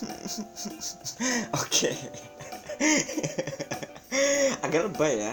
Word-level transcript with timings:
Oke. 1.60 1.90
agak 4.64 4.82
lebay 4.88 5.14
ya. 5.20 5.32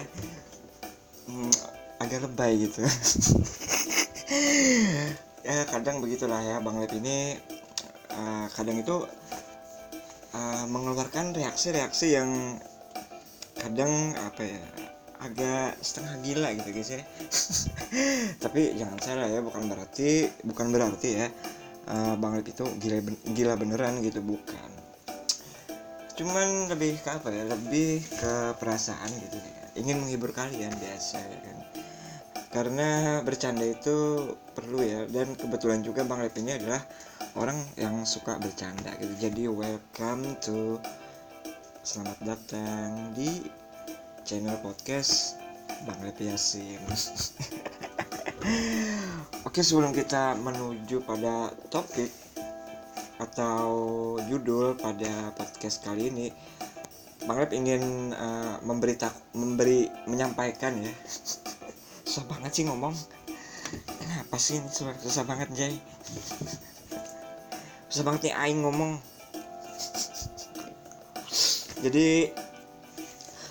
Hmm, 1.27 1.51
agak 2.01 2.19
lebay 2.27 2.51
gitu. 2.67 2.81
ya 5.47 5.63
kadang 5.71 6.03
begitulah 6.03 6.43
ya 6.43 6.59
Bang 6.59 6.83
Lep 6.83 6.91
ini 6.91 7.39
uh, 8.11 8.51
kadang 8.51 8.83
itu 8.83 9.07
uh, 10.35 10.65
mengeluarkan 10.67 11.31
reaksi-reaksi 11.31 12.19
yang 12.19 12.59
kadang 13.55 14.11
apa 14.19 14.43
ya 14.43 14.61
agak 15.17 15.81
setengah 15.81 16.13
gila 16.21 16.49
gitu 16.53 16.69
guys 16.77 16.91
ya 16.93 17.01
tapi 18.43 18.77
jangan 18.77 18.97
salah 19.01 19.25
ya 19.25 19.41
bukan 19.41 19.65
berarti 19.65 20.29
bukan 20.45 20.69
berarti 20.69 21.09
ya 21.17 21.27
uh, 21.87 22.15
Bang 22.19 22.35
Lip 22.37 22.47
itu 22.51 22.63
gila 22.83 22.99
gila 23.33 23.53
beneran 23.55 24.03
gitu 24.03 24.19
bukan. 24.21 24.69
Cuman 26.17 26.67
lebih 26.69 26.97
ke 27.01 27.09
apa 27.13 27.29
ya 27.29 27.43
lebih 27.47 28.03
ke 28.03 28.33
perasaan 28.59 29.09
gitu 29.09 29.37
ya. 29.37 29.63
Ingin 29.77 30.03
menghibur 30.03 30.33
kalian 30.33 30.73
biasa 30.75 31.17
ya 31.21 31.39
kan. 31.43 31.57
Karena 32.47 33.21
bercanda 33.21 33.67
itu 33.67 34.29
perlu 34.55 34.81
ya 34.81 35.05
dan 35.11 35.37
kebetulan 35.37 35.85
juga 35.85 36.07
Bang 36.07 36.23
Lip 36.23 36.33
ini 36.39 36.57
adalah 36.57 36.81
orang 37.37 37.57
yang 37.77 38.03
suka 38.03 38.41
bercanda 38.41 38.91
gitu. 38.97 39.29
Jadi 39.29 39.45
welcome 39.45 40.35
to 40.41 40.81
selamat 41.85 42.19
datang 42.25 43.15
di 43.15 43.47
channel 44.27 44.59
podcast 44.59 45.39
Bang 45.85 46.03
Lepi 46.03 46.27
Yasin 46.27 46.81
Oke 49.47 49.59
sebelum 49.65 49.95
kita 49.95 50.37
menuju 50.37 51.01
pada 51.03 51.49
topik 51.73 52.11
atau 53.17 53.67
judul 54.29 54.77
pada 54.77 55.33
podcast 55.33 55.81
kali 55.81 56.13
ini 56.13 56.27
Bang 57.27 57.43
Lep 57.43 57.51
ingin 57.51 58.13
uh, 58.15 58.61
memberita 58.63 59.11
memberi 59.35 59.91
menyampaikan 60.07 60.79
ya. 60.79 60.93
Susah 62.07 62.23
banget 62.29 62.55
sih 62.55 62.63
ngomong. 62.63 62.95
Kenapa 63.99 64.39
sih 64.39 64.63
ini 64.63 64.71
susah, 64.71 64.95
susah 64.95 65.23
banget 65.27 65.51
Jay? 65.51 65.75
Susah 67.91 68.07
banget 68.07 68.31
nih 68.31 68.35
Aing 68.39 68.63
ngomong. 68.63 68.95
Jadi 71.83 72.31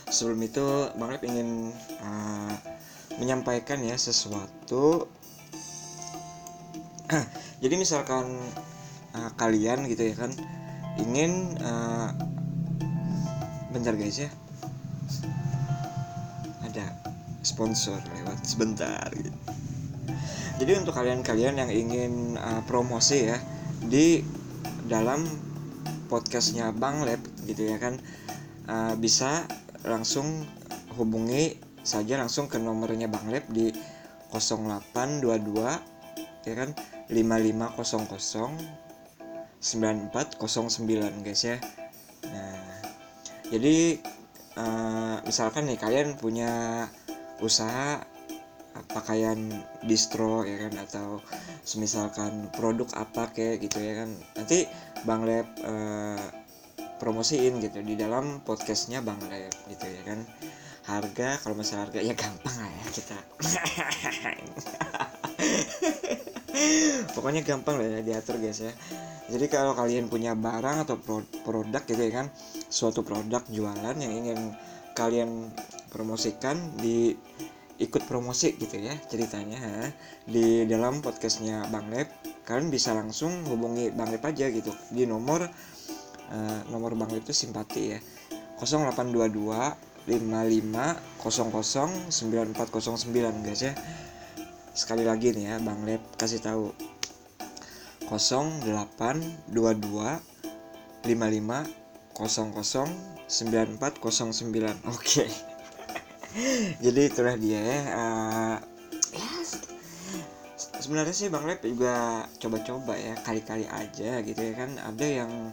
sebelum 0.08 0.40
itu 0.40 0.64
Bang 0.96 1.12
Lep 1.12 1.22
ingin 1.28 1.68
uh, 2.00 2.75
menyampaikan 3.16 3.80
ya 3.80 3.96
sesuatu 3.96 5.08
jadi 7.62 7.74
misalkan 7.78 8.28
uh, 9.16 9.30
kalian 9.38 9.88
gitu 9.88 10.12
ya 10.12 10.14
kan 10.16 10.32
ingin 11.00 11.56
uh, 11.60 12.12
bentar 13.72 13.96
guys 13.96 14.20
ya 14.20 14.30
ada 16.64 16.92
sponsor 17.44 17.96
lewat 18.16 18.42
sebentar 18.44 19.06
gitu. 19.14 19.32
jadi 20.60 20.72
untuk 20.80 20.96
kalian-kalian 20.96 21.60
yang 21.60 21.70
ingin 21.70 22.12
uh, 22.40 22.60
promosi 22.64 23.28
ya 23.28 23.38
di 23.86 24.24
dalam 24.88 25.24
podcastnya 26.06 26.70
Bang 26.72 27.02
Lab 27.04 27.20
gitu 27.44 27.66
ya 27.66 27.76
kan 27.78 27.98
uh, 28.66 28.94
bisa 28.98 29.46
langsung 29.86 30.46
hubungi 30.96 31.65
saja 31.86 32.18
langsung 32.18 32.50
ke 32.50 32.58
nomornya 32.58 33.06
Bang 33.06 33.30
Lab 33.30 33.46
di 33.48 33.70
0822 34.34 36.42
ya 36.44 36.54
kan? 36.58 36.74
5500 37.06 39.62
9409 39.62 41.24
guys 41.24 41.42
ya. 41.46 41.62
Nah 42.26 42.82
jadi 43.54 44.02
uh, 44.58 45.22
misalkan 45.22 45.70
nih 45.70 45.78
kalian 45.78 46.18
punya 46.18 46.84
usaha 47.38 48.02
pakaian 48.90 49.38
distro 49.86 50.42
ya 50.42 50.66
kan? 50.66 50.74
Atau 50.82 51.22
semisalkan 51.62 52.50
produk 52.50 52.90
apa 52.98 53.30
kayak 53.30 53.62
gitu 53.62 53.78
ya 53.78 54.02
kan? 54.02 54.10
Nanti 54.34 54.66
Bang 55.06 55.22
Lab 55.22 55.46
uh, 55.62 56.46
promosiin 56.96 57.60
gitu 57.60 57.84
di 57.84 57.94
dalam 57.94 58.40
podcastnya 58.42 59.04
Bang 59.04 59.20
Lep 59.28 59.52
gitu 59.68 59.86
ya 59.86 60.02
kan 60.02 60.20
harga 60.86 61.42
kalau 61.42 61.58
masalah 61.58 61.90
harga 61.90 62.00
ya 62.00 62.14
gampang 62.14 62.54
lah 62.54 62.70
ya 62.70 62.84
kita 62.94 63.18
pokoknya 67.14 67.42
gampang 67.42 67.76
lah 67.82 67.86
ya 67.86 68.00
diatur 68.06 68.38
guys 68.38 68.62
ya 68.62 68.72
jadi 69.26 69.46
kalau 69.50 69.74
kalian 69.74 70.06
punya 70.06 70.38
barang 70.38 70.86
atau 70.86 70.96
produk 71.42 71.82
gitu 71.82 71.98
ya 71.98 72.12
kan 72.22 72.26
suatu 72.70 73.02
produk 73.02 73.42
jualan 73.50 73.96
yang 73.98 74.12
ingin 74.14 74.54
kalian 74.94 75.50
promosikan 75.90 76.56
di 76.78 77.18
ikut 77.76 78.08
promosi 78.08 78.56
gitu 78.56 78.80
ya 78.80 78.96
ceritanya 79.10 79.58
ha? 79.60 79.92
di 80.24 80.64
dalam 80.64 81.04
podcastnya 81.04 81.68
Bang 81.68 81.92
Lep 81.92 82.08
kalian 82.48 82.72
bisa 82.72 82.96
langsung 82.96 83.44
hubungi 83.44 83.92
Bang 83.92 84.08
Lep 84.08 84.24
aja 84.24 84.48
gitu 84.48 84.72
di 84.94 85.04
nomor 85.04 85.44
uh, 86.32 86.60
nomor 86.72 86.96
bank 86.96 87.20
itu 87.20 87.36
simpati 87.36 87.82
ya 87.92 87.98
0822 88.56 89.95
55 90.06 90.70
00 91.22 92.10
9409 92.10 93.42
guys 93.42 93.62
ya. 93.66 93.74
Sekali 94.72 95.02
lagi 95.02 95.34
nih 95.34 95.50
ya 95.50 95.58
Bang 95.58 95.82
Lep 95.82 96.02
kasih 96.14 96.38
tahu. 96.38 96.70
0822 98.06 99.50
55 99.50 101.10
00 102.14 102.86
9409 103.26 104.86
oke. 104.86 105.02
Okay. 105.02 105.30
jadi 106.84 107.00
itulah 107.10 107.34
dia 107.34 107.58
ya 107.58 107.80
uh, 107.96 108.56
ya 109.10 109.30
sebenarnya 110.78 111.14
sih 111.16 111.26
Bang 111.32 111.50
Lep 111.50 111.66
juga 111.66 112.26
coba-coba 112.38 112.94
ya 112.94 113.18
kali-kali 113.26 113.66
aja 113.66 114.22
gitu 114.22 114.38
ya 114.38 114.54
kan. 114.54 114.70
Ada 114.78 115.06
yang 115.26 115.50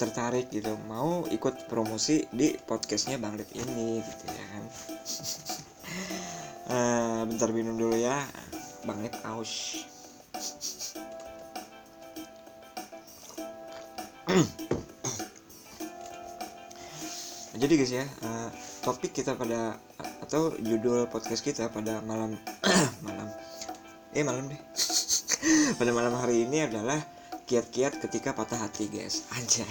tertarik 0.00 0.48
gitu 0.48 0.80
mau 0.88 1.28
ikut 1.28 1.68
promosi 1.68 2.24
di 2.32 2.56
podcastnya 2.56 3.20
Bang 3.20 3.36
Lip 3.36 3.52
ini 3.52 4.00
gitu 4.00 4.24
ya 4.32 4.44
kan. 4.48 4.64
Uh, 6.72 7.20
bentar 7.28 7.52
minum 7.52 7.76
dulu 7.76 8.00
ya 8.00 8.24
Bang 8.88 9.04
Lip 9.04 9.12
aus. 9.28 9.84
Jadi 17.60 17.72
guys 17.76 17.92
ya 17.92 18.08
uh, 18.24 18.48
topik 18.80 19.12
kita 19.12 19.36
pada 19.36 19.76
atau 20.24 20.56
judul 20.64 21.12
podcast 21.12 21.44
kita 21.44 21.68
pada 21.68 22.00
malam 22.08 22.40
malam 23.04 23.28
eh 24.16 24.24
malam 24.24 24.48
deh. 24.48 24.60
Pada 25.80 25.96
malam 25.96 26.12
hari 26.20 26.44
ini 26.44 26.68
adalah 26.68 27.00
kiat-kiat 27.50 27.98
ketika 27.98 28.30
patah 28.30 28.62
hati 28.62 28.86
guys. 28.86 29.26
Anjay. 29.34 29.66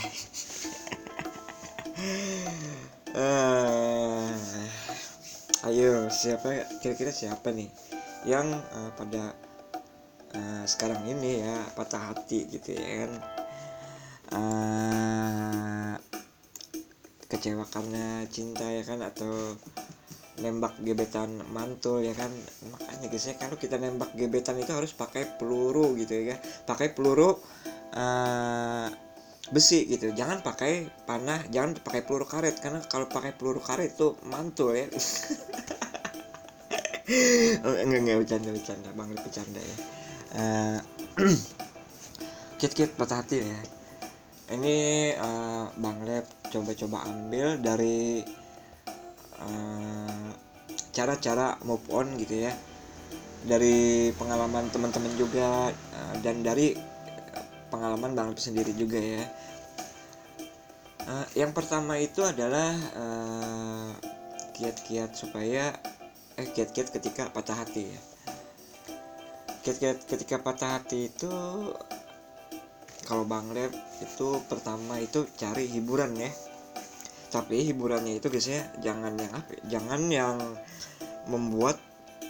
Uh, 3.15 4.35
ayo 5.71 6.11
siapa 6.11 6.67
kira-kira 6.83 7.15
siapa 7.15 7.55
nih 7.55 7.71
yang 8.27 8.51
uh, 8.51 8.91
pada 8.99 9.31
uh, 10.35 10.63
sekarang 10.67 11.07
ini 11.07 11.39
ya 11.39 11.55
patah 11.71 12.11
hati 12.11 12.51
gitu 12.51 12.75
ya 12.75 13.07
kan? 13.07 13.11
Uh, 14.35 15.95
kecewa 17.31 17.63
karena 17.63 18.27
cinta 18.27 18.67
ya 18.67 18.83
kan? 18.83 18.99
Atau 19.07 19.55
nembak 20.43 20.83
gebetan 20.83 21.31
mantul 21.55 22.03
ya 22.03 22.11
kan? 22.11 22.31
Makanya 22.75 23.07
guys 23.07 23.23
ya 23.23 23.39
kalau 23.39 23.55
kita 23.55 23.79
nembak 23.79 24.11
gebetan 24.19 24.59
itu 24.59 24.75
harus 24.75 24.91
pakai 24.91 25.39
peluru 25.39 25.95
gitu 25.95 26.11
ya 26.11 26.35
kan? 26.35 26.39
Pakai 26.67 26.91
peluru 26.91 27.39
uh, 27.95 28.87
besi 29.49 29.89
gitu. 29.89 30.13
Jangan 30.13 30.45
pakai 30.45 30.85
panah 31.05 31.41
jangan 31.49 31.77
pakai 31.81 32.05
peluru 32.05 32.25
karet 32.29 32.61
karena 32.61 32.79
kalau 32.85 33.09
pakai 33.09 33.33
peluru 33.33 33.61
karet 33.61 33.97
itu 33.97 34.17
mantul 34.29 34.75
ya. 34.77 34.87
Oh, 37.65 37.73
enggak 37.73 38.05
enggak 38.05 38.17
bercanda 38.21 38.49
bercanda 38.53 38.89
bang 38.93 39.09
bercanda 39.17 39.57
ya. 39.57 39.77
Kit 42.61 42.77
kit 42.77 42.93
patah 42.93 43.25
hati 43.25 43.41
ya. 43.41 43.59
Ini 44.53 44.77
uh, 45.17 45.73
bang 45.73 46.05
lab 46.05 46.25
coba-coba 46.53 47.09
ambil 47.09 47.57
dari 47.57 48.21
cara-cara 50.93 51.57
uh, 51.57 51.65
move 51.65 51.81
on 51.89 52.13
gitu 52.21 52.45
ya. 52.45 52.53
Dari 53.41 54.13
pengalaman 54.13 54.69
teman-teman 54.69 55.13
juga 55.17 55.73
dan 56.21 56.45
dari 56.45 56.77
pengalaman 57.69 58.17
bang 58.17 58.27
Lep 58.33 58.41
sendiri 58.41 58.73
juga 58.73 58.99
ya. 58.99 59.25
Uh, 61.09 61.25
yang 61.33 61.55
pertama 61.55 61.97
itu 61.97 62.21
adalah 62.21 62.75
kiat 64.53 64.83
kiat-kiat 64.83 65.11
supaya 65.15 65.71
eh 66.35 66.47
kiat-kiat 66.51 66.91
ketika 66.91 67.31
patah 67.31 67.63
hati 67.63 67.89
ya. 67.89 68.01
Ketika, 69.63 69.89
ketika 70.05 70.35
patah 70.41 70.79
hati 70.79 71.07
itu 71.07 71.31
kalau 73.09 73.25
Bang 73.25 73.49
Lab 73.57 73.73
itu 74.03 74.37
pertama 74.45 75.01
itu 75.01 75.25
cari 75.33 75.65
hiburan 75.65 76.13
ya. 76.13 76.29
Tapi 77.29 77.61
hiburannya 77.69 78.17
itu 78.17 78.29
guys 78.29 78.49
ya 78.49 78.65
jangan 78.81 79.13
yang 79.17 79.31
apa 79.33 79.49
ya, 79.53 79.61
jangan 79.77 80.01
yang 80.09 80.37
membuat 81.29 81.77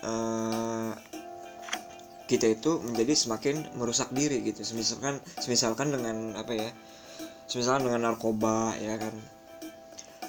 uh, 0.03 0.91
kita 2.30 2.46
itu 2.46 2.78
menjadi 2.86 3.18
semakin 3.18 3.74
merusak 3.74 4.14
diri 4.14 4.46
gitu. 4.46 4.62
Misalkan 4.78 5.18
misalkan 5.50 5.90
dengan 5.90 6.38
apa 6.38 6.54
ya 6.54 6.70
misalkan 7.50 7.90
dengan 7.90 8.06
narkoba 8.06 8.78
ya 8.78 9.02
kan. 9.02 9.18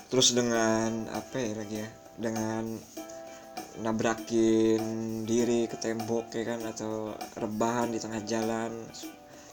Terus 0.09 0.33
dengan 0.33 1.05
apa 1.13 1.37
ya 1.37 1.53
lagi 1.53 1.77
ya 1.85 1.89
dengan 2.17 2.65
nabrakin 3.85 4.83
diri 5.29 5.69
ke 5.69 5.77
tembok 5.77 6.33
ya 6.33 6.57
kan 6.57 6.65
atau 6.65 7.13
rebahan 7.37 7.93
di 7.93 8.01
tengah 8.01 8.25
jalan 8.25 8.73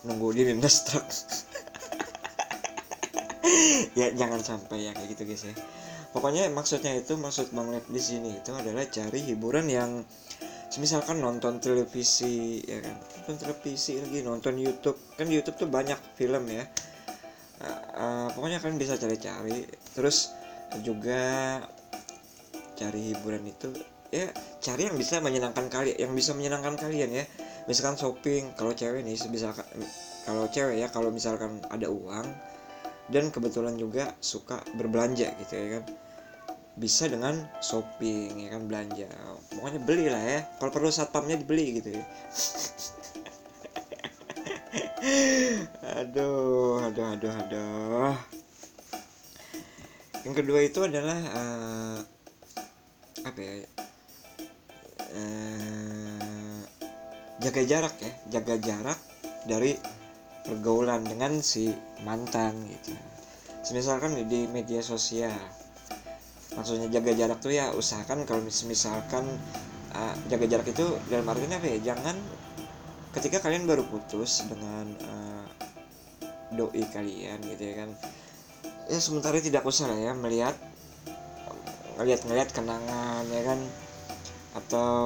nunggu 0.07 0.27
di 0.31 0.41
lintas 0.47 0.87
truk. 0.87 1.03
Ya 3.97 4.13
jangan 4.13 4.45
sampai 4.45 4.85
ya 4.85 4.91
kayak 4.93 5.17
gitu 5.17 5.25
guys 5.25 5.41
ya. 5.41 5.57
Pokoknya 6.13 6.45
maksudnya 6.53 6.93
itu 6.93 7.17
maksud 7.17 7.49
bang 7.49 7.73
Lev 7.73 7.85
di 7.89 7.97
sini 7.97 8.37
itu 8.37 8.53
adalah 8.53 8.85
cari 8.85 9.25
hiburan 9.25 9.65
yang 9.65 10.05
misalkan 10.77 11.21
nonton 11.21 11.61
televisi 11.61 12.61
ya 12.63 12.81
kan? 12.81 12.95
Nonton 13.21 13.35
televisi 13.37 13.99
lagi 14.01 14.19
nonton 14.23 14.57
YouTube. 14.57 14.97
Kan 15.17 15.27
YouTube 15.29 15.57
tuh 15.57 15.69
banyak 15.69 15.97
film 16.15 16.43
ya. 16.49 16.63
Uh, 17.57 17.67
uh, 17.97 18.27
pokoknya 18.37 18.61
kalian 18.61 18.77
bisa 18.77 18.95
cari-cari. 18.95 19.65
Terus 19.93 20.33
juga 20.81 21.57
cari 22.77 23.13
hiburan 23.13 23.41
itu 23.49 23.73
ya 24.07 24.29
cari 24.61 24.87
yang 24.87 24.95
bisa 24.95 25.17
menyenangkan 25.19 25.67
kalian 25.67 25.97
yang 25.97 26.13
bisa 26.13 26.31
menyenangkan 26.37 26.77
kalian 26.77 27.11
ya. 27.11 27.25
Misalkan 27.67 27.99
shopping 27.99 28.55
kalau 28.55 28.71
cewek 28.71 29.03
nih 29.03 29.17
misalkan 29.27 29.65
kalau 30.23 30.47
cewek 30.47 30.79
ya 30.79 30.87
kalau 30.87 31.11
misalkan 31.11 31.59
ada 31.67 31.91
uang 31.91 32.27
dan 33.07 33.31
kebetulan 33.31 33.75
juga 33.79 34.11
suka 34.19 34.59
berbelanja 34.75 35.31
gitu 35.39 35.53
ya 35.55 35.67
kan 35.79 35.83
bisa 36.77 37.09
dengan 37.09 37.33
shopping 37.57 38.45
ya 38.45 38.53
kan 38.53 38.69
belanja. 38.69 39.09
Pokoknya 39.49 39.81
beli 39.81 40.05
lah 40.13 40.21
ya. 40.21 40.45
Kalau 40.61 40.69
perlu 40.69 40.93
satpamnya 40.93 41.41
dibeli 41.41 41.81
gitu 41.81 41.97
ya. 41.97 42.05
Aduh 45.97 46.83
aduh 46.83 47.15
aduh 47.17 47.33
aduh. 47.33 48.13
Yang 50.21 50.35
kedua 50.43 50.59
itu 50.61 50.79
adalah 50.85 51.17
uh, 51.17 51.97
apa 53.25 53.39
ya? 53.41 53.53
Uh, 55.17 56.61
jaga 57.41 57.61
jarak 57.65 57.95
ya. 57.97 58.13
Jaga 58.37 58.61
jarak 58.61 58.99
dari 59.49 59.73
pergaulan 60.45 61.01
dengan 61.07 61.41
si 61.41 61.73
mantan 62.05 62.53
gitu. 62.69 62.93
Misalkan 63.73 64.13
di 64.29 64.45
media 64.53 64.85
sosial 64.85 65.33
maksudnya 66.57 66.89
jaga 66.89 67.13
jarak 67.13 67.37
tuh 67.37 67.53
ya 67.53 67.69
usahakan 67.77 68.25
kalau 68.25 68.41
misalkan 68.43 69.29
uh, 69.93 70.13
jaga 70.27 70.45
jarak 70.49 70.67
itu 70.73 70.85
dalam 71.07 71.29
artinya 71.29 71.61
apa 71.61 71.67
ya? 71.69 71.93
Jangan 71.93 72.17
ketika 73.13 73.45
kalian 73.45 73.69
baru 73.69 73.85
putus 73.85 74.43
dengan 74.49 74.89
uh, 75.05 75.45
doi 76.57 76.83
kalian 76.89 77.37
gitu 77.45 77.63
ya 77.63 77.85
kan. 77.85 77.89
Ya 78.89 78.99
sementara 78.99 79.37
tidak 79.37 79.61
usah 79.63 79.85
lah 79.93 79.99
ya 80.01 80.11
melihat 80.17 80.57
ngeliat-ngeliat 82.01 82.49
kenangan 82.51 83.23
ya 83.29 83.41
kan. 83.45 83.59
Atau 84.57 84.97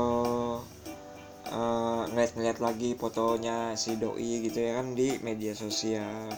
uh, 1.52 2.04
ngeliat-ngeliat 2.16 2.64
lagi 2.64 2.96
fotonya 2.96 3.76
si 3.76 4.00
doi 4.00 4.48
gitu 4.48 4.64
ya 4.64 4.80
kan 4.80 4.96
di 4.96 5.20
media 5.20 5.52
sosial 5.52 6.32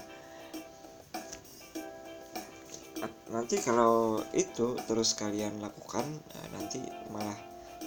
nanti 3.31 3.59
kalau 3.59 4.21
itu 4.35 4.77
terus 4.85 5.15
kalian 5.17 5.59
lakukan 5.59 6.05
nah 6.05 6.45
nanti 6.59 6.83
malah 7.11 7.35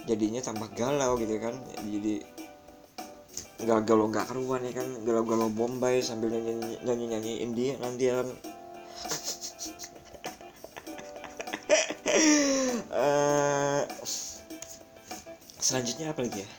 jadinya 0.07 0.39
tambah 0.39 0.71
galau 0.73 1.19
gitu 1.19 1.35
kan. 1.37 1.55
Jadi 1.83 2.23
nggak 3.57 3.81
galau 3.83 4.07
nggak 4.07 4.27
keruan 4.29 4.63
ya 4.63 4.73
kan. 4.73 4.87
Galau-galau 5.03 5.51
Bombay 5.51 5.99
sambil 5.99 6.31
nyanyi 6.31 6.79
nyanyi 6.85 7.05
nyanyi 7.11 7.33
India 7.43 7.73
nanti 7.83 8.07
kan 8.07 8.27
uh, 12.93 13.83
selanjutnya 15.67 16.15
apa 16.15 16.23
lagi 16.23 16.41
ya? 16.45 16.49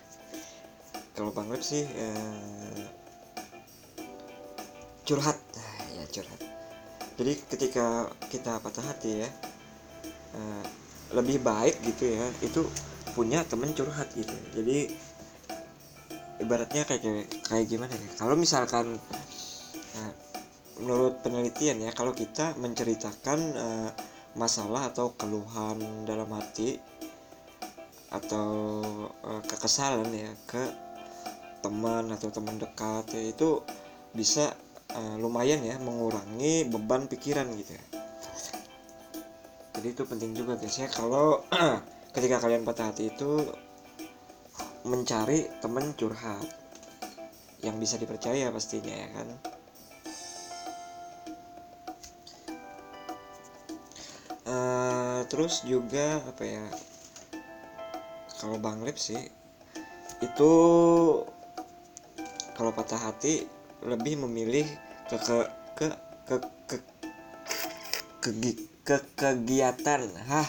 Kalau 1.16 1.34
Bang 1.34 1.50
Lep 1.50 1.64
sih 1.64 1.82
eh, 1.82 2.86
curhat. 5.02 5.34
Nah, 5.34 5.74
ya 5.98 6.04
curhat 6.14 6.47
jadi 7.18 7.32
ketika 7.50 8.06
kita 8.30 8.62
patah 8.62 8.84
hati 8.86 9.26
ya 9.26 9.30
eh, 10.38 10.64
lebih 11.12 11.42
baik 11.42 11.82
gitu 11.82 12.14
ya 12.14 12.26
itu 12.40 12.62
punya 13.12 13.42
temen 13.42 13.74
curhat 13.74 14.06
gitu. 14.14 14.32
Jadi 14.54 14.94
ibaratnya 16.38 16.86
kayak 16.86 17.26
kayak 17.42 17.66
gimana 17.66 17.90
ya? 17.90 18.10
Kalau 18.14 18.38
misalkan 18.38 18.94
eh, 19.98 20.12
menurut 20.78 21.18
penelitian 21.26 21.82
ya 21.82 21.90
kalau 21.90 22.14
kita 22.14 22.54
menceritakan 22.54 23.38
eh, 23.58 23.90
masalah 24.38 24.94
atau 24.94 25.18
keluhan 25.18 26.06
dalam 26.06 26.30
hati 26.30 26.78
atau 28.08 28.80
uh, 29.20 29.42
kekesalan 29.44 30.08
ya 30.14 30.32
ke 30.48 30.62
teman 31.60 32.08
atau 32.14 32.32
teman 32.32 32.56
dekat 32.56 33.04
ya, 33.12 33.22
itu 33.34 33.60
bisa 34.14 34.54
uh, 34.98 35.14
lumayan 35.22 35.62
ya 35.62 35.78
mengurangi 35.78 36.66
beban 36.66 37.06
pikiran 37.06 37.46
gitu 37.54 37.78
ya. 37.78 37.84
Jadi 39.78 39.94
itu 39.94 40.02
penting 40.02 40.34
juga 40.34 40.58
guys 40.58 40.74
ya 40.74 40.90
kalau 40.90 41.46
ketika 42.14 42.42
kalian 42.42 42.66
patah 42.66 42.90
hati 42.90 43.14
itu 43.14 43.46
mencari 44.82 45.46
teman 45.62 45.94
curhat 45.94 46.42
yang 47.62 47.78
bisa 47.78 47.94
dipercaya 47.94 48.50
pastinya 48.50 48.94
ya 48.94 49.08
kan. 49.14 49.28
Uh, 54.48 55.20
terus 55.28 55.60
juga 55.62 56.24
apa 56.24 56.42
ya 56.42 56.64
kalau 58.40 58.56
Bang 58.56 58.80
Lip 58.80 58.96
sih 58.96 59.20
itu 60.24 60.52
kalau 62.56 62.74
patah 62.74 62.98
hati 62.98 63.46
lebih 63.84 64.18
memilih 64.26 64.66
ke 65.08 65.16
ke 65.16 65.36
ke 65.72 65.86
ke 66.28 66.36
ke 66.68 66.76
ke, 68.20 68.30
ke 68.84 68.96
kegiatan. 69.16 70.04
Hah? 70.28 70.44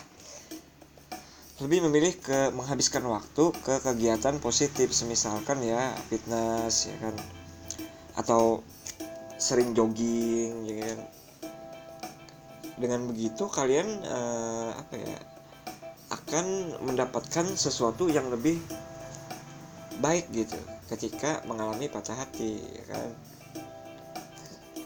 Lebih 1.63 1.87
memilih 1.87 2.19
ke 2.19 2.51
menghabiskan 2.51 3.07
waktu 3.07 3.55
ke 3.63 3.79
kegiatan 3.79 4.35
positif 4.43 4.91
semisalkan 4.91 5.63
ya 5.63 5.95
fitness 6.11 6.91
ya 6.91 6.95
kan? 6.99 7.15
Atau 8.19 8.67
sering 9.39 9.71
jogging 9.71 10.67
ya 10.67 10.75
kan? 10.83 10.99
Dengan 12.79 13.07
begitu 13.07 13.47
kalian 13.47 14.03
uh, 14.07 14.75
apa 14.75 14.95
ya 14.99 15.19
akan 16.11 16.75
mendapatkan 16.83 17.47
sesuatu 17.55 18.11
yang 18.11 18.27
lebih 18.27 18.59
baik 20.03 20.27
gitu 20.35 20.59
ketika 20.91 21.43
mengalami 21.47 21.87
patah 21.91 22.15
hati 22.17 22.59
ya 22.59 22.83
kan 22.87 23.11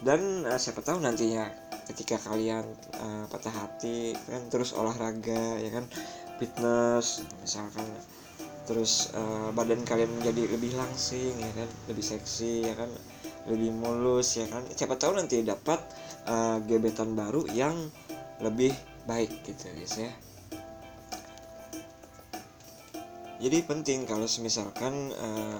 dan 0.03 0.43
uh, 0.43 0.59
siapa 0.59 0.83
tahu 0.83 0.99
nantinya 0.99 1.47
ketika 1.87 2.19
kalian 2.19 2.63
uh, 2.99 3.25
patah 3.27 3.51
hati 3.51 4.15
kan 4.27 4.43
terus 4.51 4.75
olahraga 4.75 5.59
ya 5.59 5.71
kan 5.71 5.87
fitness 6.39 7.23
misalkan 7.43 7.87
terus 8.63 9.11
uh, 9.15 9.51
badan 9.51 9.83
kalian 9.83 10.11
menjadi 10.19 10.55
lebih 10.55 10.75
langsing 10.75 11.35
ya 11.35 11.51
kan 11.51 11.69
lebih 11.91 12.03
seksi 12.03 12.71
ya 12.71 12.73
kan 12.75 12.87
lebih 13.51 13.75
mulus 13.75 14.39
ya 14.39 14.47
kan 14.47 14.63
siapa 14.71 14.95
tahu 14.95 15.19
nanti 15.19 15.43
dapat 15.43 15.79
uh, 16.27 16.63
gebetan 16.63 17.15
baru 17.15 17.43
yang 17.51 17.75
lebih 18.39 18.71
baik 19.03 19.31
gitu 19.43 19.67
guys 19.71 19.95
ya. 19.99 20.11
Jadi 23.43 23.59
penting 23.67 24.07
kalau 24.07 24.23
misalkan 24.39 25.11
uh, 25.19 25.59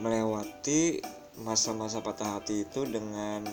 melewati 0.00 0.96
masa-masa 1.42 2.02
patah 2.02 2.38
hati 2.38 2.66
itu 2.66 2.82
dengan 2.86 3.46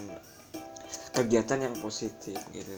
kegiatan 1.16 1.70
yang 1.72 1.76
positif 1.80 2.38
gitu. 2.52 2.76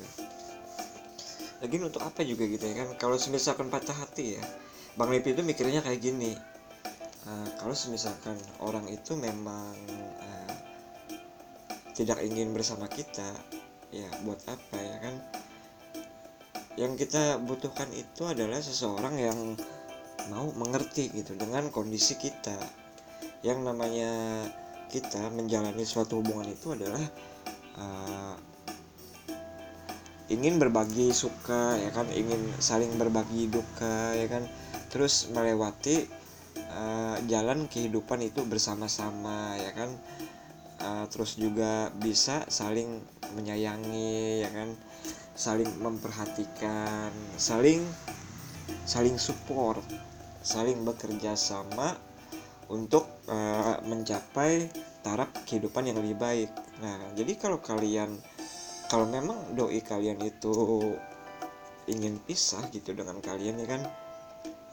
Lagi 1.58 1.76
untuk 1.82 2.04
apa 2.06 2.22
juga 2.22 2.46
gitu 2.46 2.64
ya 2.64 2.86
kan? 2.86 2.90
Kalau 3.02 3.18
misalkan 3.34 3.74
patah 3.74 3.96
hati 3.96 4.38
ya 4.38 4.44
Bang 4.98 5.14
Lipi 5.14 5.34
itu 5.34 5.42
mikirnya 5.46 5.86
kayak 5.86 6.02
gini 6.02 6.34
uh, 7.28 7.48
kalau 7.62 7.74
misalkan 7.94 8.38
orang 8.62 8.86
itu 8.90 9.14
memang 9.14 9.74
uh, 10.22 10.56
tidak 11.94 12.22
ingin 12.22 12.54
bersama 12.54 12.86
kita 12.90 13.26
ya 13.90 14.08
buat 14.26 14.42
apa 14.46 14.78
ya 14.78 14.98
kan? 15.02 15.16
Yang 16.78 17.10
kita 17.10 17.42
butuhkan 17.42 17.90
itu 17.90 18.22
adalah 18.30 18.62
seseorang 18.62 19.18
yang 19.18 19.40
mau 20.30 20.46
mengerti 20.54 21.10
gitu 21.10 21.34
dengan 21.34 21.74
kondisi 21.74 22.14
kita. 22.22 22.58
Yang 23.42 23.60
namanya 23.66 24.12
kita 24.88 25.30
menjalani 25.34 25.84
suatu 25.84 26.24
hubungan 26.24 26.48
itu 26.48 26.74
adalah 26.74 27.04
uh, 27.78 28.36
ingin 30.28 30.60
berbagi 30.60 31.12
suka 31.12 31.80
ya 31.80 31.92
kan? 31.92 32.08
Ingin 32.12 32.40
saling 32.60 32.96
berbagi 32.96 33.52
duka 33.52 34.16
ya 34.16 34.28
kan? 34.28 34.48
Terus 34.92 35.28
melewati 35.32 36.08
uh, 36.72 37.18
jalan 37.28 37.68
kehidupan 37.68 38.24
itu 38.24 38.44
bersama-sama 38.48 39.56
ya 39.60 39.72
kan? 39.76 39.92
Uh, 40.78 41.06
terus 41.10 41.36
juga 41.36 41.90
bisa 41.98 42.46
saling 42.48 43.04
menyayangi 43.36 44.44
ya 44.48 44.52
kan? 44.52 44.72
Saling 45.38 45.70
memperhatikan 45.84 47.14
saling 47.38 47.84
saling 48.84 49.16
support 49.20 49.84
saling 50.48 50.80
bekerja 50.88 51.36
sama 51.36 51.96
untuk 52.68 53.24
uh, 53.32 53.80
mencapai 53.88 54.68
taraf 55.04 55.32
kehidupan 55.48 55.88
yang 55.88 55.98
lebih 56.00 56.20
baik. 56.20 56.52
Nah 56.84 57.16
jadi 57.16 57.34
kalau 57.40 57.64
kalian 57.64 58.16
kalau 58.88 59.08
memang 59.08 59.56
doi 59.56 59.80
kalian 59.84 60.20
itu 60.24 60.54
ingin 61.88 62.20
pisah 62.24 62.68
gitu 62.72 62.92
dengan 62.92 63.24
kalian 63.24 63.64
ya 63.64 63.68
kan 63.68 63.82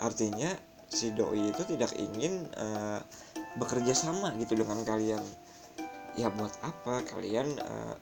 artinya 0.03 0.51
si 0.91 1.15
doi 1.15 1.51
itu 1.51 1.63
tidak 1.67 1.95
ingin 1.95 2.51
uh, 2.59 2.99
bekerja 3.59 3.95
sama 3.95 4.35
gitu 4.39 4.59
dengan 4.59 4.83
kalian. 4.83 5.23
Ya 6.15 6.31
buat 6.31 6.55
apa 6.63 7.03
kalian 7.11 7.59
uh, 7.59 7.95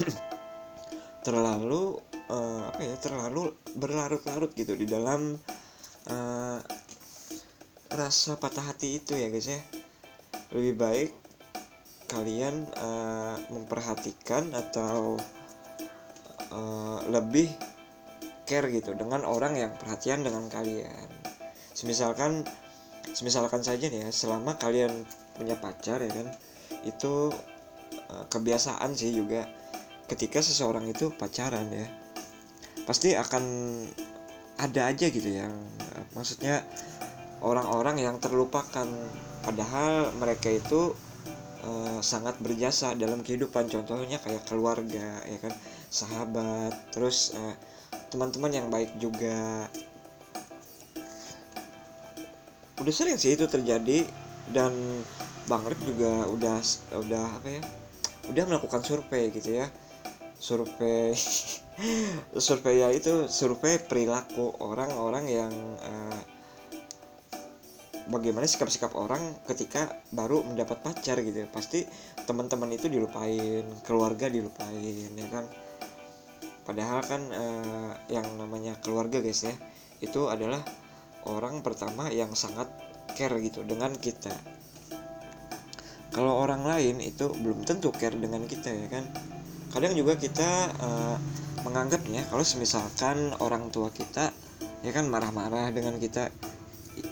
terlalu 1.26 2.00
uh, 2.28 2.68
apa 2.72 2.80
ya 2.80 2.96
terlalu 3.00 3.56
berlarut-larut 3.76 4.52
gitu 4.52 4.76
di 4.76 4.84
dalam 4.84 5.36
rasa 7.92 8.40
patah 8.40 8.72
hati 8.72 9.02
itu 9.02 9.12
ya 9.18 9.28
guys 9.28 9.48
ya. 9.48 9.60
Lebih 10.54 10.74
baik 10.78 11.10
kalian 12.08 12.68
uh, 12.78 13.36
memperhatikan 13.50 14.54
atau 14.54 15.18
uh, 16.54 16.98
lebih 17.10 17.50
care 18.44 18.68
gitu 18.70 18.92
dengan 18.94 19.24
orang 19.24 19.56
yang 19.56 19.72
perhatian 19.76 20.22
dengan 20.22 20.46
kalian. 20.52 21.08
Semisalkan 21.74 22.46
semisalkan 23.12 23.60
saja 23.60 23.86
nih 23.90 24.08
ya 24.08 24.10
selama 24.10 24.56
kalian 24.56 25.04
punya 25.36 25.58
pacar 25.58 26.00
ya 26.00 26.10
kan 26.10 26.28
itu 26.86 27.30
uh, 28.10 28.24
kebiasaan 28.32 28.96
sih 28.96 29.12
juga 29.12 29.44
ketika 30.08 30.40
seseorang 30.40 30.88
itu 30.88 31.12
pacaran 31.12 31.68
ya 31.72 31.86
pasti 32.84 33.16
akan 33.16 33.44
ada 34.60 34.92
aja 34.92 35.08
gitu 35.08 35.26
yang 35.28 35.52
maksudnya 36.12 36.62
orang-orang 37.42 38.02
yang 38.02 38.16
terlupakan. 38.22 38.86
Padahal 39.44 40.14
mereka 40.16 40.48
itu 40.52 40.94
uh, 41.64 41.98
sangat 42.04 42.36
berjasa 42.38 42.92
dalam 42.94 43.24
kehidupan. 43.24 43.66
Contohnya 43.66 44.20
kayak 44.20 44.46
keluarga 44.46 45.20
ya 45.24 45.38
kan? 45.40 45.52
Sahabat 45.88 46.74
terus 46.92 47.34
uh, 47.34 47.54
teman-teman 48.12 48.52
yang 48.52 48.68
baik 48.68 48.92
juga. 49.00 49.68
Udah 52.78 52.94
sering 52.94 53.16
sih 53.16 53.34
itu 53.38 53.46
terjadi 53.46 54.04
dan 54.52 54.74
Bang 55.46 55.64
Rip 55.64 55.78
juga 55.84 56.28
udah 56.28 56.58
udah 57.00 57.26
apa 57.40 57.48
ya? 57.48 57.62
Udah 58.32 58.42
melakukan 58.48 58.82
survei 58.84 59.32
gitu 59.32 59.60
ya. 59.62 59.66
Survei 60.40 61.14
survei 62.46 62.74
ya 62.82 62.88
itu 62.92 63.26
survei 63.30 63.80
perilaku 63.80 64.54
orang-orang 64.60 65.24
yang 65.26 65.52
uh, 65.80 66.33
bagaimana 68.10 68.44
sikap-sikap 68.44 68.92
orang 68.96 69.20
ketika 69.48 70.00
baru 70.12 70.44
mendapat 70.44 70.80
pacar 70.84 71.20
gitu 71.24 71.44
pasti 71.48 71.84
teman-teman 72.28 72.72
itu 72.76 72.88
dilupain 72.88 73.64
keluarga 73.84 74.28
dilupain 74.28 75.10
ya 75.14 75.28
kan? 75.32 75.44
Padahal 76.64 77.00
kan 77.04 77.22
eh, 77.28 77.92
yang 78.12 78.24
namanya 78.40 78.76
keluarga 78.80 79.20
guys 79.20 79.44
ya 79.44 79.54
itu 80.00 80.28
adalah 80.28 80.60
orang 81.24 81.64
pertama 81.64 82.12
yang 82.12 82.32
sangat 82.36 82.68
care 83.16 83.36
gitu 83.40 83.64
dengan 83.64 83.96
kita. 83.96 84.32
Kalau 86.14 86.38
orang 86.38 86.62
lain 86.62 87.02
itu 87.02 87.26
belum 87.26 87.66
tentu 87.66 87.90
care 87.90 88.14
dengan 88.14 88.46
kita 88.46 88.70
ya 88.70 88.86
kan? 88.86 89.04
Kadang 89.74 89.98
juga 89.98 90.14
kita 90.14 90.70
uh, 90.78 91.18
menganggapnya 91.66 92.22
kalau 92.30 92.46
misalkan 92.62 93.34
orang 93.42 93.74
tua 93.74 93.90
kita 93.90 94.30
ya 94.86 94.92
kan 94.94 95.10
marah-marah 95.10 95.74
dengan 95.74 95.98
kita 95.98 96.30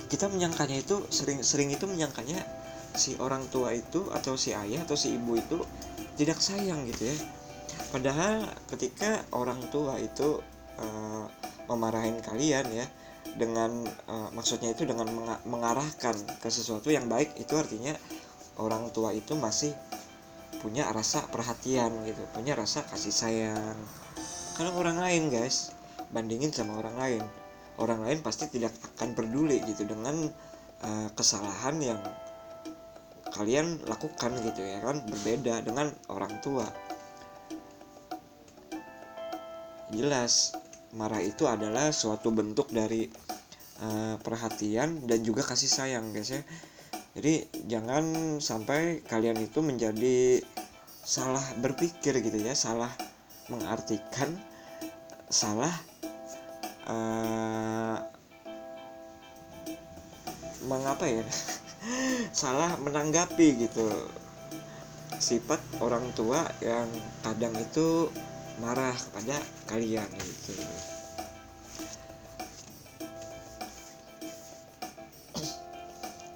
kita 0.09 0.29
menyangkanya 0.29 0.81
itu 0.81 1.01
sering-sering 1.09 1.73
itu 1.73 1.85
menyangkanya 1.89 2.45
si 2.93 3.17
orang 3.17 3.49
tua 3.49 3.73
itu 3.73 4.09
atau 4.13 4.37
si 4.37 4.53
ayah 4.53 4.85
atau 4.85 4.97
si 4.97 5.17
ibu 5.17 5.37
itu 5.37 5.59
tidak 6.21 6.39
sayang 6.41 6.85
gitu 6.89 7.09
ya. 7.09 7.17
Padahal 7.89 8.45
ketika 8.69 9.25
orang 9.33 9.61
tua 9.73 9.97
itu 9.97 10.41
uh, 10.81 11.25
memarahin 11.69 12.21
kalian 12.21 12.69
ya 12.69 12.87
dengan 13.33 13.89
uh, 14.09 14.29
maksudnya 14.37 14.77
itu 14.77 14.85
dengan 14.85 15.09
mengarahkan 15.49 16.17
ke 16.41 16.49
sesuatu 16.53 16.93
yang 16.93 17.09
baik 17.09 17.33
itu 17.41 17.57
artinya 17.57 17.97
orang 18.61 18.93
tua 18.93 19.17
itu 19.17 19.33
masih 19.37 19.73
punya 20.61 20.85
rasa 20.93 21.25
perhatian 21.33 21.91
gitu 22.05 22.21
punya 22.37 22.53
rasa 22.53 22.85
kasih 22.93 23.15
sayang. 23.15 23.79
Kalau 24.53 24.77
orang 24.77 25.01
lain 25.01 25.33
guys 25.33 25.73
bandingin 26.13 26.53
sama 26.53 26.77
orang 26.77 26.97
lain 27.01 27.23
orang 27.81 28.05
lain 28.05 28.19
pasti 28.21 28.49
tidak 28.53 28.75
akan 28.97 29.17
peduli 29.17 29.63
gitu 29.65 29.89
dengan 29.89 30.29
uh, 30.85 31.09
kesalahan 31.17 31.77
yang 31.81 32.01
kalian 33.33 33.81
lakukan 33.89 34.37
gitu 34.45 34.61
ya 34.61 34.85
kan 34.85 35.01
berbeda 35.09 35.65
dengan 35.65 35.89
orang 36.13 36.37
tua. 36.45 36.69
Jelas 39.93 40.53
marah 40.93 41.21
itu 41.25 41.49
adalah 41.49 41.93
suatu 41.93 42.29
bentuk 42.29 42.69
dari 42.69 43.09
uh, 43.81 44.17
perhatian 44.21 45.09
dan 45.09 45.25
juga 45.25 45.45
kasih 45.45 45.69
sayang 45.69 46.13
guys 46.13 46.33
ya. 46.33 46.43
Jadi 47.13 47.45
jangan 47.69 48.37
sampai 48.41 49.05
kalian 49.05 49.37
itu 49.41 49.61
menjadi 49.61 50.41
salah 51.03 51.43
berpikir 51.59 52.23
gitu 52.23 52.39
ya 52.41 52.55
salah 52.55 52.89
mengartikan 53.51 54.33
salah 55.27 55.73
uh, 56.89 57.97
mengapa 60.67 61.05
ya? 61.07 61.25
Salah 62.41 62.79
menanggapi 62.79 63.69
gitu. 63.69 63.87
Sifat 65.23 65.63
orang 65.79 66.11
tua 66.19 66.43
yang 66.59 66.89
kadang 67.23 67.55
itu 67.55 68.11
marah 68.59 68.95
kepada 68.95 69.39
kalian 69.71 70.09
gitu. 70.19 70.53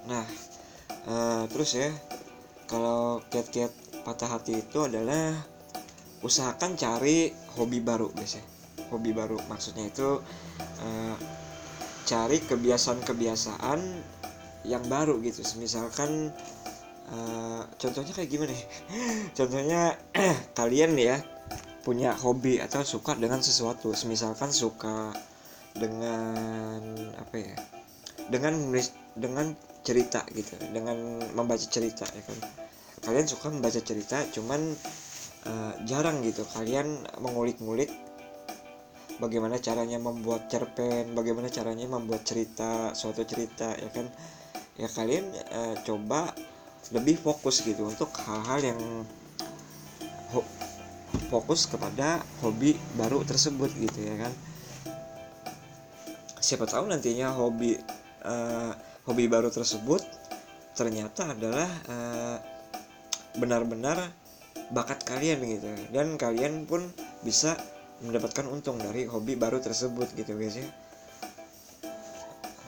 Nah 0.07 0.25
uh, 1.07 1.43
terus 1.51 1.75
ya 1.75 1.91
kalau 2.67 3.23
kiat-kiat 3.27 3.71
patah 4.03 4.39
hati 4.39 4.63
itu 4.63 4.79
adalah 4.87 5.35
usahakan 6.23 6.79
cari 6.79 7.31
hobi 7.59 7.79
baru 7.83 8.11
guys 8.15 8.39
ya 8.39 8.56
hobi 8.89 9.11
baru. 9.15 9.39
Maksudnya 9.47 9.87
itu 9.89 10.21
uh, 10.81 11.15
cari 12.07 12.39
kebiasaan-kebiasaan 12.39 13.79
yang 14.67 14.83
baru 14.87 15.19
gitu. 15.23 15.43
Misalkan 15.59 16.31
uh, 17.11 17.61
contohnya 17.79 18.13
kayak 18.15 18.29
gimana 18.31 18.51
nih 18.55 18.67
contohnya 19.37 19.81
kalian 20.59 20.95
ya 20.95 21.19
punya 21.83 22.11
hobi 22.15 22.59
atau 22.59 22.83
suka 22.83 23.15
dengan 23.15 23.43
sesuatu. 23.43 23.91
Misalkan 24.07 24.51
suka 24.51 25.11
dengan 25.77 26.83
apa 27.15 27.35
ya 27.37 27.55
dengan 28.27 28.55
menulis 28.59 28.91
dengan 29.15 29.55
cerita 29.87 30.23
gitu. 30.35 30.55
Dengan 30.71 31.23
membaca 31.31 31.63
cerita 31.63 32.03
ya 32.11 32.23
kan? 32.23 32.39
Kalian 33.07 33.27
suka 33.27 33.47
membaca 33.47 33.79
cerita 33.79 34.19
cuman 34.35 34.75
uh, 35.47 35.73
jarang 35.87 36.19
gitu. 36.27 36.43
Kalian 36.51 37.07
mengulik-ngulik 37.23 37.87
bagaimana 39.17 39.57
caranya 39.57 39.97
membuat 39.97 40.45
cerpen 40.49 41.17
bagaimana 41.17 41.49
caranya 41.49 41.89
membuat 41.89 42.21
cerita 42.25 42.93
suatu 42.93 43.25
cerita 43.25 43.73
ya 43.77 43.89
kan? 43.89 44.07
Ya 44.77 44.85
kalian 44.89 45.25
uh, 45.53 45.75
coba 45.81 46.37
lebih 46.93 47.17
fokus 47.19 47.65
gitu 47.65 47.89
untuk 47.89 48.13
hal-hal 48.23 48.73
yang 48.73 48.79
fokus 51.27 51.67
kepada 51.67 52.23
hobi 52.45 52.77
baru 52.95 53.25
tersebut 53.25 53.73
gitu 53.75 53.99
ya 54.05 54.15
kan? 54.27 54.33
Siapa 56.37 56.69
tahu 56.69 56.87
nantinya 56.87 57.33
hobi 57.33 57.75
uh, 58.23 58.71
hobi 59.09 59.25
baru 59.25 59.49
tersebut 59.49 60.05
ternyata 60.77 61.33
adalah 61.33 61.65
benar 63.33 63.65
benar-benar 63.65 63.97
bakat 64.69 65.01
kalian 65.09 65.41
gitu. 65.41 65.67
Dan 65.89 66.21
kalian 66.21 66.69
pun 66.69 66.85
bisa 67.25 67.57
mendapatkan 68.03 68.45
untung 68.45 68.77
dari 68.77 69.09
hobi 69.09 69.33
baru 69.33 69.57
tersebut 69.57 70.13
gitu 70.13 70.37
guys 70.37 70.57
ya. 70.61 70.67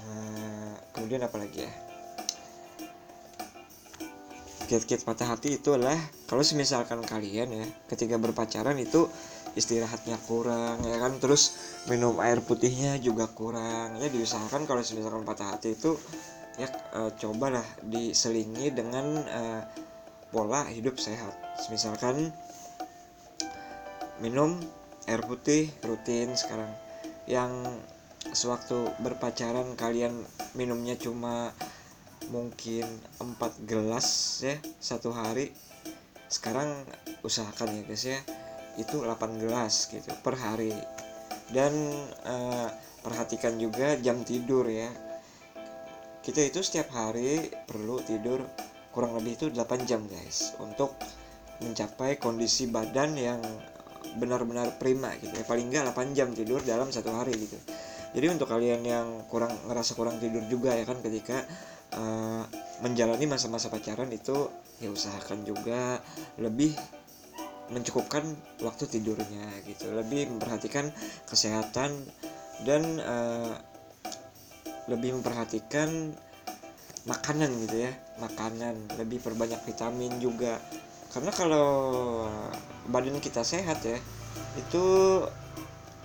Uh, 0.05 0.73
kemudian 0.95 1.21
apa 1.21 1.37
lagi 1.37 1.65
ya? 1.65 1.73
Kiat-kiat 4.69 5.01
patah 5.01 5.33
hati 5.33 5.57
itu 5.57 5.73
adalah 5.73 5.97
kalau 6.29 6.45
misalkan 6.53 7.01
kalian 7.01 7.49
ya 7.49 7.65
ketika 7.89 8.21
berpacaran 8.21 8.77
itu 8.77 9.09
istirahatnya 9.57 10.17
kurang 10.29 10.85
ya 10.85 11.01
kan? 11.01 11.17
Terus 11.17 11.57
minum 11.89 12.21
air 12.21 12.41
putihnya 12.41 13.01
juga 13.01 13.25
kurang 13.29 13.97
ya. 13.97 14.07
Diusahakan 14.09 14.69
kalau 14.69 14.81
misalkan 14.85 15.25
patah 15.25 15.57
hati 15.57 15.73
itu 15.73 15.97
ya 16.61 16.69
e, 16.93 17.01
cobalah 17.17 17.65
diselingi 17.81 18.69
dengan 18.69 19.25
e, 19.25 19.41
pola 20.29 20.69
hidup 20.69 21.01
sehat. 21.01 21.33
Misalkan 21.73 22.29
minum 24.21 24.61
air 25.09 25.25
putih 25.25 25.73
rutin 25.81 26.37
sekarang. 26.37 26.69
Yang 27.25 27.81
sewaktu 28.29 28.93
berpacaran 29.01 29.73
kalian 29.73 30.13
minumnya 30.53 30.93
cuma 31.01 31.49
mungkin 32.29 32.85
4 33.17 33.65
gelas 33.65 34.39
ya 34.45 34.55
satu 34.77 35.09
hari. 35.09 35.49
Sekarang 36.29 36.85
usahakan 37.25 37.73
ya 37.73 37.81
guys 37.89 38.05
ya. 38.05 38.21
Itu 38.77 39.01
8 39.01 39.41
gelas 39.41 39.89
gitu 39.89 40.13
per 40.21 40.37
hari. 40.37 40.77
Dan 41.49 41.73
uh, 42.29 42.69
perhatikan 43.01 43.57
juga 43.57 43.97
jam 43.97 44.21
tidur 44.21 44.69
ya. 44.69 44.93
Kita 46.21 46.45
itu 46.45 46.61
setiap 46.61 46.93
hari 46.93 47.49
perlu 47.65 47.97
tidur 48.05 48.45
kurang 48.93 49.17
lebih 49.17 49.33
itu 49.41 49.45
8 49.49 49.89
jam 49.89 50.05
guys 50.05 50.53
untuk 50.61 50.93
mencapai 51.59 52.21
kondisi 52.21 52.69
badan 52.69 53.17
yang 53.17 53.41
benar-benar 54.19 54.75
prima 54.75 55.15
gitu 55.17 55.31
ya. 55.31 55.47
Paling 55.47 55.71
enggak 55.71 55.95
8 55.95 56.13
jam 56.17 56.29
tidur 56.35 56.59
dalam 56.61 56.91
satu 56.91 57.15
hari 57.15 57.33
gitu. 57.39 57.55
Jadi 58.13 58.25
untuk 58.27 58.49
kalian 58.49 58.81
yang 58.83 59.07
kurang 59.29 59.53
ngerasa 59.69 59.93
kurang 59.93 60.17
tidur 60.17 60.41
juga 60.49 60.73
ya 60.73 60.83
kan 60.83 60.97
ketika 60.99 61.45
uh, 61.93 62.43
menjalani 62.81 63.29
masa-masa 63.29 63.69
pacaran 63.69 64.09
itu 64.09 64.49
ya 64.81 64.89
usahakan 64.89 65.45
juga 65.45 66.01
lebih 66.41 66.73
mencukupkan 67.69 68.25
waktu 68.65 68.83
tidurnya 68.89 69.45
gitu. 69.69 69.93
Lebih 69.93 70.35
memperhatikan 70.35 70.89
kesehatan 71.29 71.93
dan 72.65 72.81
uh, 72.99 73.53
lebih 74.89 75.21
memperhatikan 75.21 76.11
makanan 77.05 77.49
gitu 77.69 77.85
ya. 77.85 77.93
Makanan 78.17 78.97
lebih 78.97 79.21
perbanyak 79.21 79.61
vitamin 79.69 80.17
juga 80.17 80.57
karena 81.09 81.31
kalau 81.33 81.69
badan 82.89 83.17
kita 83.17 83.41
sehat 83.41 83.81
ya 83.81 83.97
itu 84.57 84.85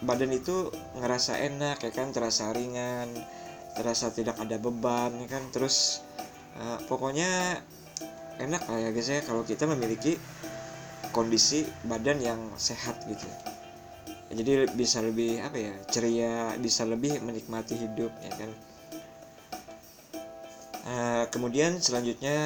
badan 0.05 0.33
itu 0.33 0.73
ngerasa 1.01 1.41
enak 1.41 1.81
ya 1.81 1.91
kan 1.93 2.13
terasa 2.13 2.53
ringan 2.53 3.09
terasa 3.75 4.15
tidak 4.15 4.39
ada 4.39 4.57
beban 4.57 5.13
ya 5.21 5.29
kan. 5.29 5.43
Terus 5.51 6.01
uh, 6.57 6.79
pokoknya 6.87 7.61
enak 8.41 8.63
lah 8.67 8.79
ya 8.81 8.91
guys 8.95 9.11
ya 9.11 9.21
kalau 9.23 9.43
kita 9.45 9.67
memiliki 9.69 10.17
kondisi 11.13 11.67
badan 11.87 12.19
yang 12.23 12.41
sehat 12.57 13.05
gitu. 13.07 13.27
Jadi 14.35 14.67
bisa 14.75 14.99
lebih 14.99 15.39
apa 15.45 15.59
ya 15.61 15.75
ceria 15.93 16.59
bisa 16.59 16.83
lebih 16.83 17.23
menikmati 17.23 17.79
hidup 17.79 18.11
ya 18.25 18.33
kan 18.35 18.51
uh, 20.85 21.25
kemudian 21.33 21.81
selanjutnya 21.81 22.37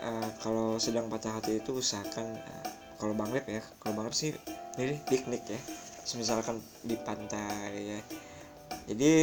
uh, 0.00 0.28
kalau 0.42 0.78
sedang 0.78 1.10
patah 1.10 1.38
hati 1.38 1.58
itu 1.58 1.78
usahakan 1.78 2.38
uh, 2.38 2.66
kalau 2.96 3.16
bang 3.16 3.30
Lep 3.34 3.46
ya 3.48 3.62
kalau 3.82 3.98
bang 3.98 4.06
Lep 4.08 4.16
sih 4.16 4.32
ini 4.78 4.96
piknik 5.06 5.44
ya. 5.46 5.60
Misalkan 6.16 6.58
di 6.82 6.96
pantai 6.98 7.70
ya. 7.96 8.00
Jadi 8.90 9.14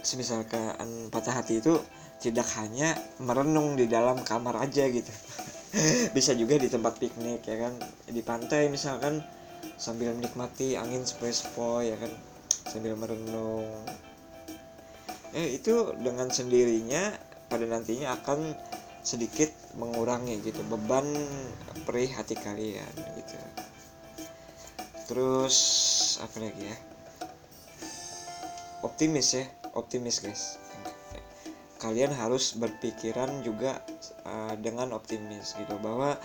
semisalkan 0.00 1.10
patah 1.10 1.42
hati 1.42 1.58
itu 1.58 1.74
tidak 2.20 2.46
hanya 2.60 2.94
merenung 3.18 3.74
di 3.74 3.88
dalam 3.90 4.22
kamar 4.22 4.60
aja 4.62 4.86
gitu. 4.86 5.10
Bisa 6.16 6.36
juga 6.36 6.60
di 6.60 6.68
tempat 6.70 7.00
piknik 7.00 7.42
ya 7.42 7.56
kan. 7.66 7.74
Di 8.06 8.22
pantai 8.22 8.70
misalkan 8.70 9.24
sambil 9.80 10.14
menikmati 10.14 10.76
angin 10.78 11.02
sepoi-sepoi 11.02 11.90
ya 11.90 11.96
kan. 11.98 12.12
Sambil 12.70 12.94
merenung 12.94 13.66
eh 15.36 15.56
itu 15.58 15.94
dengan 15.98 16.28
sendirinya 16.30 17.14
pada 17.46 17.66
nantinya 17.66 18.14
akan 18.18 18.54
sedikit 19.00 19.50
mengurangi 19.78 20.42
gitu 20.44 20.60
beban 20.66 21.06
perih 21.88 22.10
hati 22.12 22.36
kalian 22.36 22.92
gitu. 23.16 23.36
Terus 25.10 25.56
apa 26.22 26.36
lagi 26.38 26.64
ya? 26.68 26.76
Optimis 28.80 29.28
ya 29.34 29.44
optimis 29.74 30.22
guys. 30.22 30.58
Kalian 31.80 32.12
harus 32.12 32.52
berpikiran 32.60 33.40
juga 33.40 33.80
uh, 34.28 34.52
dengan 34.60 34.92
optimis 34.92 35.56
gitu 35.56 35.80
bahwa 35.80 36.18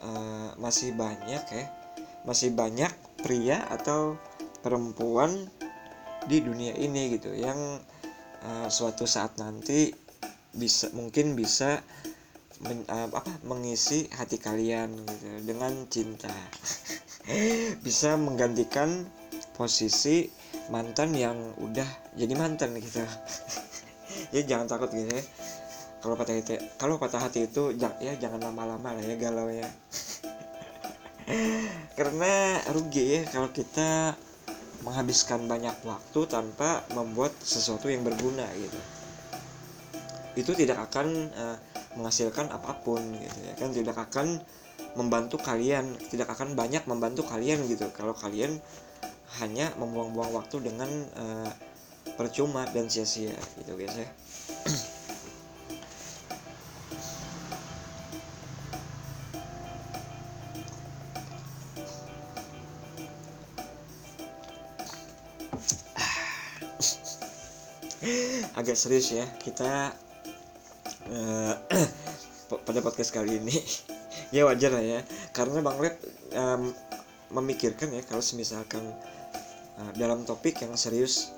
uh, 0.00 0.50
masih 0.56 0.96
banyak 0.96 1.44
ya 1.44 1.66
masih 2.24 2.56
banyak 2.56 2.88
pria 3.20 3.68
atau 3.68 4.16
perempuan 4.64 5.44
di 6.24 6.40
dunia 6.40 6.72
ini 6.72 7.20
gitu 7.20 7.36
yang 7.36 7.84
uh, 8.44 8.68
suatu 8.68 9.08
saat 9.08 9.40
nanti 9.40 9.90
bisa 10.54 10.92
mungkin 10.94 11.34
bisa 11.34 11.82
men, 12.62 12.86
uh, 12.86 13.10
apa 13.10 13.32
mengisi 13.42 14.06
hati 14.14 14.38
kalian 14.38 14.94
gitu 14.94 15.28
dengan 15.44 15.88
cinta. 15.90 16.30
Bisa 17.80 18.20
menggantikan 18.20 19.08
posisi 19.56 20.28
mantan 20.68 21.16
yang 21.16 21.56
udah 21.56 21.88
jadi 22.20 22.34
mantan 22.36 22.76
gitu. 22.76 23.00
Ya 24.30 24.42
jangan 24.46 24.66
takut 24.66 24.90
gitu 24.94 25.10
ya. 25.10 25.24
Kalau 26.02 26.14
patah 26.20 26.36
hati 26.36 26.54
kalau 26.76 27.00
patah 27.00 27.22
hati 27.22 27.48
itu 27.48 27.72
ya 27.78 28.12
jangan 28.20 28.50
lama-lama 28.50 28.92
lah 28.94 29.02
ya 29.02 29.16
galau 29.16 29.48
ya. 29.48 29.66
Karena 31.98 32.60
rugi 32.70 33.04
ya 33.18 33.20
kalau 33.30 33.50
kita 33.50 34.14
menghabiskan 34.84 35.48
banyak 35.48 35.74
waktu 35.82 36.20
tanpa 36.28 36.84
membuat 36.92 37.32
sesuatu 37.40 37.88
yang 37.88 38.04
berguna 38.04 38.44
gitu. 38.54 38.80
Itu 40.36 40.52
tidak 40.52 40.92
akan 40.92 41.32
uh, 41.32 41.56
menghasilkan 41.96 42.52
apa 42.52 42.84
pun 42.84 43.00
gitu 43.00 43.38
ya 43.48 43.54
kan. 43.56 43.72
Tidak 43.72 43.96
akan 43.96 44.38
membantu 44.94 45.40
kalian 45.42 45.96
tidak 46.12 46.30
akan 46.36 46.52
banyak 46.52 46.84
membantu 46.84 47.24
kalian 47.24 47.64
gitu. 47.66 47.88
Kalau 47.96 48.12
kalian 48.12 48.60
hanya 49.42 49.72
membuang-buang 49.80 50.30
waktu 50.36 50.62
dengan 50.62 50.90
uh, 51.18 51.50
percuma 52.14 52.68
dan 52.70 52.86
sia-sia 52.86 53.34
gitu 53.58 53.74
guys 53.74 53.96
ya 53.98 54.08
agak 68.54 68.78
serius 68.78 69.10
ya 69.10 69.26
kita 69.42 69.94
uh, 71.14 71.54
pada 72.64 72.80
podcast 72.80 73.10
kali 73.10 73.42
ini 73.42 73.54
ya 74.34 74.46
wajar 74.46 74.74
lah 74.74 74.84
ya 74.84 75.00
karena 75.34 75.58
bang 75.60 75.78
Lep 75.82 75.96
um, 76.34 76.70
memikirkan 77.34 77.90
ya 77.90 78.02
kalau 78.06 78.22
misalkan 78.38 78.84
uh, 79.78 79.90
dalam 79.98 80.22
topik 80.22 80.62
yang 80.62 80.78
serius 80.78 81.34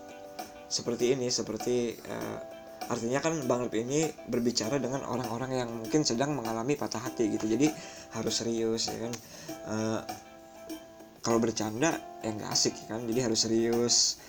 seperti 0.68 1.14
ini 1.16 1.30
seperti 1.30 1.94
uh, 2.10 2.38
artinya 2.86 3.18
kan 3.18 3.34
Bang 3.50 3.66
Lip 3.66 3.74
ini 3.74 4.06
berbicara 4.30 4.78
dengan 4.78 5.02
orang-orang 5.02 5.58
yang 5.58 5.70
mungkin 5.70 6.06
sedang 6.06 6.38
mengalami 6.38 6.78
patah 6.78 7.02
hati 7.02 7.34
gitu 7.34 7.50
jadi 7.50 7.70
harus 8.14 8.34
serius 8.34 8.86
ya 8.90 8.98
kan 9.02 9.12
uh, 9.66 10.00
kalau 11.22 11.42
bercanda 11.42 11.98
ya 12.22 12.30
nggak 12.30 12.50
asik 12.50 12.74
kan 12.86 13.02
jadi 13.10 13.26
harus 13.26 13.42
serius 13.42 14.22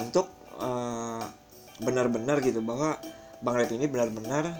untuk 0.00 0.32
uh, 0.56 1.24
benar-benar 1.80 2.44
gitu 2.44 2.60
bahwa 2.60 3.00
Bang 3.40 3.56
Lip 3.58 3.72
ini 3.72 3.88
benar-benar 3.88 4.50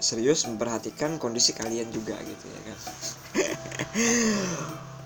serius 0.00 0.48
memperhatikan 0.48 1.20
kondisi 1.20 1.52
kalian 1.52 1.92
juga 1.92 2.16
gitu 2.24 2.44
ya 2.48 2.60
kan. 2.64 2.78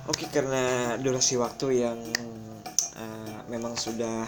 Oke 0.11 0.31
karena 0.31 0.95
durasi 1.01 1.35
waktu 1.41 1.83
yang 1.85 1.99
uh, 2.97 3.39
memang 3.51 3.75
sudah 3.75 4.27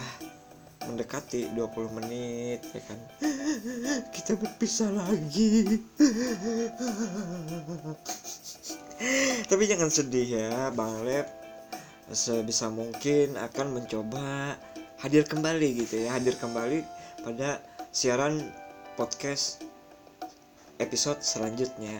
mendekati 0.87 1.51
20 1.55 1.97
menit 1.99 2.63
ya 2.71 2.81
kan. 2.87 2.99
Kita 4.15 4.39
berpisah 4.39 4.91
lagi. 4.91 5.65
Tapi 9.51 9.63
jangan 9.69 9.91
sedih 9.93 10.27
ya 10.27 10.71
Bang 10.73 11.05
Lep 11.05 11.27
sebisa 12.07 12.71
mungkin 12.71 13.35
akan 13.35 13.67
mencoba 13.75 14.55
hadir 14.97 15.23
kembali 15.29 15.85
gitu 15.85 16.05
ya 16.05 16.17
hadir 16.17 16.33
kembali 16.37 16.81
pada 17.21 17.61
siaran 17.93 18.41
podcast 18.97 19.61
episode 20.77 21.21
selanjutnya. 21.21 21.97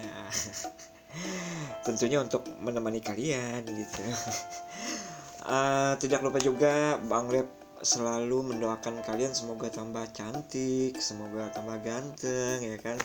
Tentunya 1.86 2.22
untuk 2.22 2.46
menemani 2.62 3.02
kalian 3.02 3.66
gitu. 3.66 4.02
Uh, 5.46 5.94
tidak 6.02 6.22
lupa 6.22 6.38
juga 6.42 7.02
Bang 7.06 7.30
Lep 7.30 7.50
selalu 7.78 8.54
mendoakan 8.54 9.06
kalian 9.06 9.38
semoga 9.38 9.70
tambah 9.70 10.02
cantik 10.10 10.98
semoga 10.98 11.54
tambah 11.54 11.78
ganteng 11.86 12.62
ya 12.66 12.78
kan? 12.82 12.98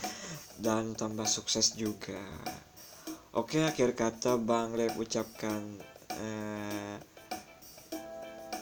Dan 0.56 0.96
tambah 0.96 1.28
sukses 1.28 1.76
juga. 1.76 2.20
Oke 3.32 3.64
akhir 3.64 3.96
kata 3.96 4.36
bang 4.36 4.76
Rep 4.76 4.96
ucapkan 5.00 5.80
uh, 6.12 6.96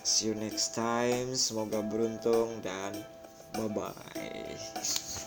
see 0.03 0.29
you 0.29 0.35
next 0.37 0.73
time. 0.77 1.37
Semoga 1.37 1.85
beruntung 1.85 2.61
dan 2.65 2.95
bye 3.57 3.69
bye 3.71 5.20